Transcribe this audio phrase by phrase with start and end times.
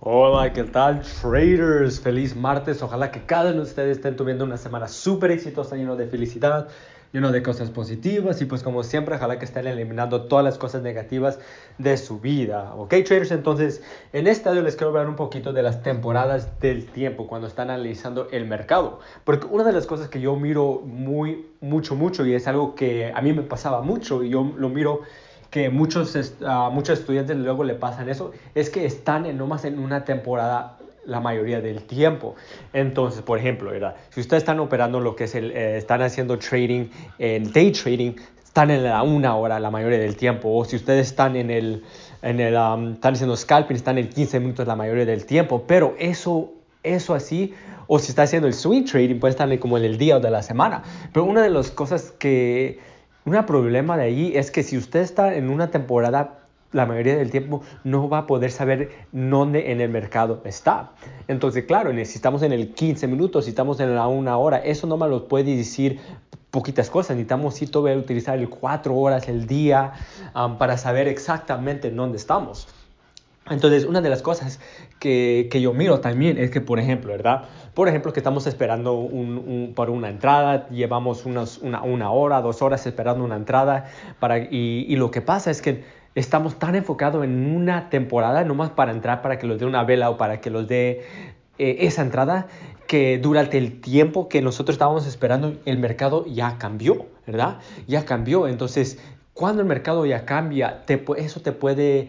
[0.00, 1.98] Hola, ¿qué tal traders?
[1.98, 2.84] Feliz martes.
[2.84, 6.68] Ojalá que cada uno de ustedes estén teniendo una semana súper exitosa, lleno de felicidad,
[7.12, 10.82] lleno de cosas positivas y pues como siempre, ojalá que estén eliminando todas las cosas
[10.82, 11.40] negativas
[11.78, 12.74] de su vida.
[12.76, 13.32] ¿Ok, traders?
[13.32, 13.82] Entonces,
[14.12, 17.68] en este audio les quiero hablar un poquito de las temporadas del tiempo cuando están
[17.68, 19.00] analizando el mercado.
[19.24, 23.12] Porque una de las cosas que yo miro muy, mucho, mucho y es algo que
[23.12, 25.00] a mí me pasaba mucho y yo lo miro
[25.50, 29.78] que muchos, uh, muchos estudiantes luego le pasan eso, es que están en, nomás en
[29.78, 32.36] una temporada la mayoría del tiempo.
[32.72, 33.72] Entonces, por ejemplo,
[34.10, 36.88] si ustedes están operando lo que es el, eh, están haciendo trading,
[37.18, 38.12] en day trading,
[38.44, 41.82] están en la una hora la mayoría del tiempo, o si ustedes están en el,
[42.22, 42.54] en el
[42.92, 46.52] están haciendo scalping, están en 15 minutos la mayoría del tiempo, pero eso,
[46.82, 47.54] eso así,
[47.86, 50.30] o si está haciendo el swing trading, puede estar como en el día o de
[50.30, 50.82] la semana.
[51.12, 52.78] Pero una de las cosas que
[53.28, 56.40] un problema de ahí es que si usted está en una temporada,
[56.72, 60.92] la mayoría del tiempo no va a poder saber dónde en el mercado está.
[61.26, 64.96] Entonces, claro, necesitamos en el 15 minutos, si estamos en la una hora, eso no
[64.96, 66.00] me lo puede decir
[66.50, 67.16] poquitas cosas.
[67.16, 69.92] Necesitamos sí todavía utilizar el 4 horas el día
[70.58, 72.68] para saber exactamente dónde estamos.
[73.50, 74.60] Entonces, una de las cosas
[74.98, 77.44] que, que, yo miro también es que, por ejemplo, ¿verdad?
[77.74, 82.40] Por ejemplo, que estamos esperando un, un, por una entrada, llevamos unos, una, una, hora,
[82.40, 83.86] dos horas esperando una entrada,
[84.20, 88.70] para, y, y, lo que pasa es que estamos tan enfocados en una temporada, nomás
[88.70, 91.02] para entrar, para que los dé una vela o para que los dé
[91.58, 92.46] eh, esa entrada,
[92.86, 97.58] que durante el tiempo que nosotros estábamos esperando, el mercado ya cambió, ¿verdad?
[97.86, 98.48] Ya cambió.
[98.48, 98.98] Entonces,
[99.38, 102.08] cuando el mercado ya cambia, te, eso te puede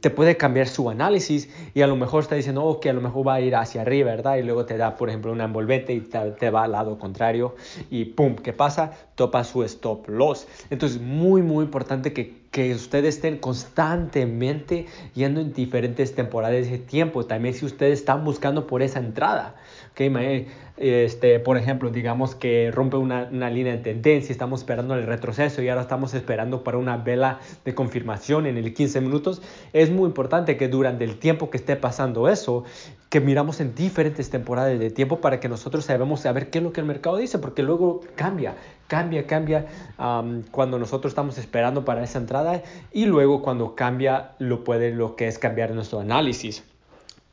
[0.00, 3.00] te puede cambiar su análisis y a lo mejor está diciendo, oh, que a lo
[3.00, 4.36] mejor va a ir hacia arriba, ¿verdad?
[4.36, 7.54] Y luego te da, por ejemplo, una envolvente y te, va al lado contrario
[7.90, 8.36] y ¡pum!
[8.36, 8.92] ¿Qué pasa?
[9.14, 10.46] Topa su stop loss.
[10.70, 17.24] Entonces, muy, muy importante que, que ustedes estén constantemente yendo en diferentes temporadas de tiempo.
[17.24, 19.54] También si ustedes están buscando por esa entrada.
[19.92, 20.48] Okay,
[20.78, 25.60] este, por ejemplo, digamos que rompe una, una, línea de tendencia, estamos esperando el retroceso
[25.60, 29.42] y ahora estamos esperando para una vela de confirmación en el 15 minutos.
[29.74, 32.64] Es muy importante que durante el tiempo que esté pasando eso,
[33.10, 36.72] que miramos en diferentes temporadas de tiempo para que nosotros sabemos saber qué es lo
[36.72, 38.54] que el mercado dice, porque luego cambia,
[38.88, 39.66] cambia, cambia
[40.50, 45.28] cuando nosotros estamos esperando para esa entrada y luego cuando cambia lo puede lo que
[45.28, 46.64] es cambiar nuestro análisis.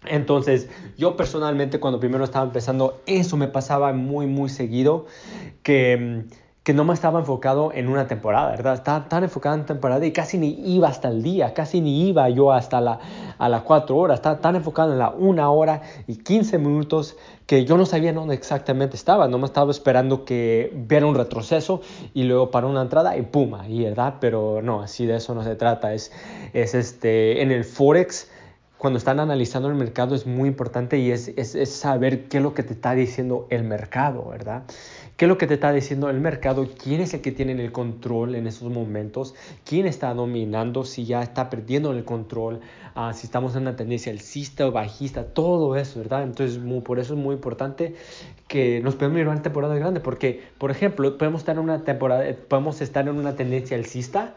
[0.05, 5.07] Entonces, yo personalmente cuando primero estaba empezando, eso me pasaba muy, muy seguido,
[5.61, 6.23] que,
[6.63, 8.75] que no me estaba enfocado en una temporada, ¿verdad?
[8.75, 12.29] Estaba tan enfocado en temporada y casi ni iba hasta el día, casi ni iba
[12.29, 12.99] yo hasta la,
[13.37, 17.65] a las cuatro horas, estaba tan enfocado en la una hora y 15 minutos que
[17.65, 21.81] yo no sabía dónde exactamente estaba, no me estaba esperando que viera un retroceso
[22.13, 24.15] y luego para una entrada y pum, ahí, ¿verdad?
[24.21, 26.11] Pero no, así de eso no se trata, es,
[26.53, 28.29] es este, en el Forex
[28.79, 32.53] cuando están analizando el mercado es muy importante y es, es, saber qué es lo
[32.53, 34.63] que te está diciendo el mercado, ¿verdad?
[35.17, 36.65] ¿Qué es lo que te está diciendo el mercado?
[36.81, 39.35] ¿Quién es el que tiene el control en esos momentos?
[39.65, 40.85] ¿Quién está dominando?
[40.85, 42.61] Si ya está perdiendo el control,
[42.95, 46.23] uh, si estamos en una tendencia alcista o bajista, todo eso, ¿verdad?
[46.23, 47.95] Entonces, muy, por eso es muy importante
[48.47, 51.83] que nos podemos ir a una temporada grande, porque, por ejemplo, podemos estar en una
[51.83, 54.35] temporada, podemos estar en una tendencia alcista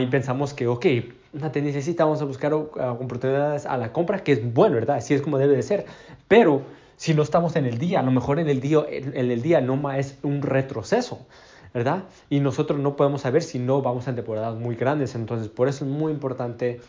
[0.00, 0.86] y pensamos que, ok,
[1.32, 2.68] una tendencia vamos a buscar uh,
[3.00, 4.96] oportunidades a la compra, que es bueno, ¿verdad?
[4.96, 5.86] Así es como debe de ser,
[6.26, 6.62] pero
[6.96, 9.60] si no estamos en el día, a lo mejor en el día, en el día
[9.60, 11.26] no es un retroceso,
[11.72, 12.04] ¿verdad?
[12.28, 15.84] Y nosotros no podemos saber si no vamos a temporadas muy grandes, entonces por eso
[15.84, 16.80] es muy importante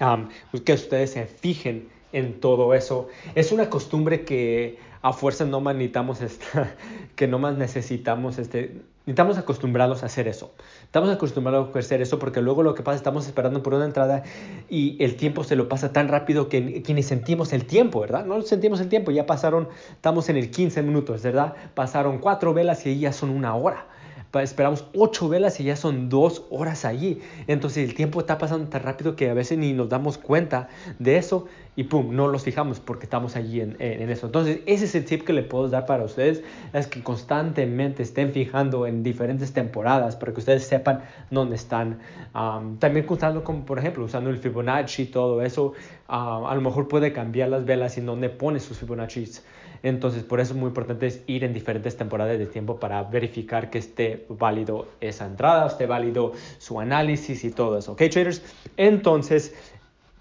[0.00, 0.28] um,
[0.64, 3.08] que ustedes se fijen en todo eso.
[3.34, 6.74] Es una costumbre que a fuerza no necesitamos, esta,
[7.16, 10.52] que no más necesitamos, este, necesitamos acostumbrarnos a hacer eso.
[10.84, 14.22] Estamos acostumbrados a hacer eso porque luego lo que pasa, estamos esperando por una entrada
[14.68, 18.24] y el tiempo se lo pasa tan rápido que, que ni sentimos el tiempo, ¿verdad?
[18.24, 21.54] No sentimos el tiempo, ya pasaron, estamos en el 15 minutos, ¿verdad?
[21.74, 23.89] Pasaron cuatro velas y ya son una hora
[24.38, 27.20] esperamos ocho velas y ya son dos horas allí.
[27.48, 30.68] Entonces el tiempo está pasando tan rápido que a veces ni nos damos cuenta
[30.98, 34.26] de eso y pum, no los fijamos porque estamos allí en, en, eso.
[34.26, 38.32] Entonces ese es el tip que le puedo dar para ustedes, es que constantemente estén
[38.32, 41.98] fijando en diferentes temporadas para que ustedes sepan dónde están.
[42.78, 45.72] también usando como por ejemplo usando el Fibonacci y todo eso,
[46.06, 49.24] a lo mejor puede cambiar las velas y dónde pone sus Fibonacci.
[49.82, 53.78] Entonces, por eso es muy importante ir en diferentes temporadas de tiempo para verificar que
[53.78, 57.92] esté válido esa entrada, esté válido su análisis y todo eso.
[57.92, 58.42] ¿Ok, traders?
[58.76, 59.54] Entonces,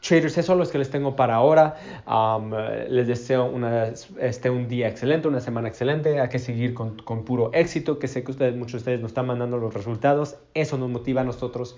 [0.01, 1.75] Traders, esos son los que les tengo para ahora.
[2.07, 2.53] Um,
[2.89, 6.21] les deseo una, este, un día excelente, una semana excelente.
[6.21, 9.11] Hay que seguir con, con, puro éxito, que sé que ustedes, muchos de ustedes nos
[9.11, 10.37] están mandando los resultados.
[10.53, 11.75] Eso nos motiva a nosotros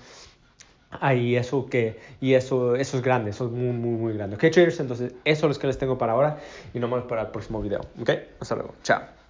[1.00, 4.36] ahí eso que y eso eso es grande eso es muy muy muy grande.
[4.36, 6.38] Ok traders entonces eso es lo que les tengo para ahora
[6.74, 7.82] y nos vemos para el próximo video.
[8.02, 8.10] Ok
[8.40, 9.21] hasta luego chao